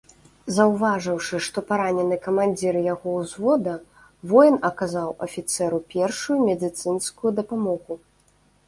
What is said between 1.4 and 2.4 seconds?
што паранены